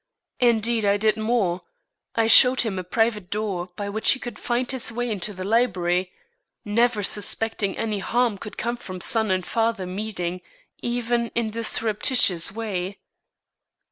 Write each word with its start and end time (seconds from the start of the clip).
Indeed, 0.39 0.83
I 0.83 0.97
did 0.97 1.15
more; 1.15 1.61
I 2.15 2.25
showed 2.25 2.61
him 2.61 2.79
a 2.79 2.83
private 2.83 3.29
door 3.29 3.69
by 3.75 3.87
which 3.87 4.09
he 4.13 4.19
could 4.19 4.39
find 4.39 4.71
his 4.71 4.91
way 4.91 5.11
into 5.11 5.31
the 5.31 5.43
library, 5.43 6.11
never 6.65 7.03
suspecting 7.03 7.77
any 7.77 7.99
harm 7.99 8.39
could 8.39 8.57
come 8.57 8.79
of 8.89 9.03
son 9.03 9.29
and 9.29 9.45
father 9.45 9.85
meeting 9.85 10.41
even 10.81 11.27
in 11.35 11.51
this 11.51 11.67
surreptitious 11.67 12.51
way. 12.51 12.97